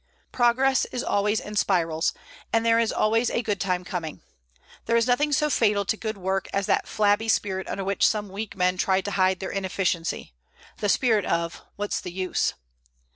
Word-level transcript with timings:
Progress 0.31 0.85
is 0.85 1.03
always 1.03 1.39
in 1.39 1.55
spirals, 1.55 2.11
and 2.51 2.65
there 2.65 2.79
is 2.79 2.91
always 2.91 3.29
a 3.29 3.43
good 3.43 3.61
time 3.61 3.83
coming. 3.83 4.23
There 4.87 4.95
is 4.97 5.05
nothing 5.05 5.31
so 5.31 5.47
fatal 5.47 5.85
to 5.85 5.95
good 5.95 6.17
work 6.17 6.47
as 6.51 6.65
that 6.65 6.87
flabby 6.87 7.27
spirit 7.29 7.67
under 7.69 7.83
which 7.83 8.07
some 8.07 8.29
weak 8.29 8.55
men 8.55 8.77
try 8.77 9.01
to 9.01 9.11
hide 9.11 9.39
their 9.39 9.51
inefficiency 9.51 10.33
the 10.79 10.89
spirit 10.89 11.25
of 11.25 11.61
"What's 11.75 12.01
the 12.01 12.11
use?" 12.11 12.55